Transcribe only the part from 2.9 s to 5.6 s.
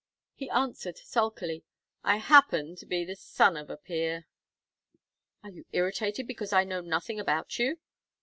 the son of a peer." "Are